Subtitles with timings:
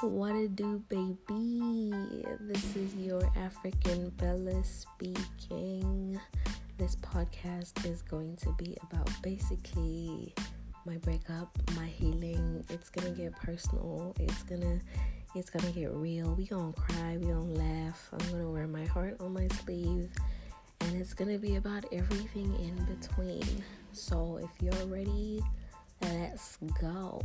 [0.00, 2.24] What it do, baby?
[2.42, 6.20] This is your African Bella speaking.
[6.76, 10.32] This podcast is going to be about basically
[10.86, 12.64] my breakup, my healing.
[12.68, 14.14] It's gonna get personal.
[14.20, 14.78] It's gonna
[15.34, 16.32] it's gonna get real.
[16.32, 18.08] We gonna cry, we gonna laugh.
[18.12, 20.12] I'm gonna wear my heart on my sleeve.
[20.82, 23.64] And it's gonna be about everything in between.
[23.92, 25.42] So if you're ready,
[26.00, 27.20] let's go.